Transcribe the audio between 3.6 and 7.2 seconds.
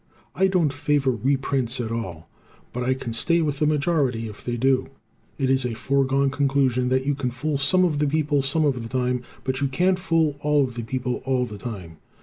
majority if they do. It is a foregone conclusion that you